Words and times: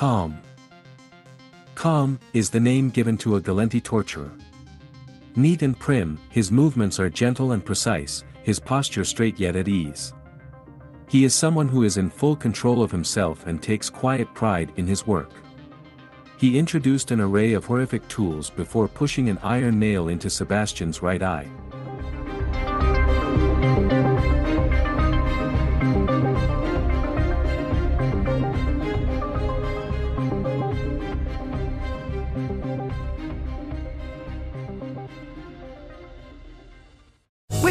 Calm. 0.00 0.40
Calm 1.74 2.18
is 2.32 2.48
the 2.48 2.58
name 2.58 2.88
given 2.88 3.18
to 3.18 3.36
a 3.36 3.40
Gallente 3.42 3.84
torturer. 3.84 4.32
Neat 5.36 5.60
and 5.60 5.78
prim, 5.78 6.18
his 6.30 6.50
movements 6.50 6.98
are 6.98 7.10
gentle 7.10 7.52
and 7.52 7.62
precise, 7.62 8.24
his 8.42 8.58
posture 8.58 9.04
straight 9.04 9.38
yet 9.38 9.56
at 9.56 9.68
ease. 9.68 10.14
He 11.06 11.24
is 11.24 11.34
someone 11.34 11.68
who 11.68 11.82
is 11.82 11.98
in 11.98 12.08
full 12.08 12.34
control 12.34 12.82
of 12.82 12.90
himself 12.90 13.46
and 13.46 13.62
takes 13.62 13.90
quiet 13.90 14.32
pride 14.32 14.72
in 14.76 14.86
his 14.86 15.06
work. 15.06 15.32
He 16.38 16.58
introduced 16.58 17.10
an 17.10 17.20
array 17.20 17.52
of 17.52 17.66
horrific 17.66 18.08
tools 18.08 18.48
before 18.48 18.88
pushing 18.88 19.28
an 19.28 19.36
iron 19.42 19.78
nail 19.78 20.08
into 20.08 20.30
Sebastian's 20.30 21.02
right 21.02 21.22
eye. 21.22 21.46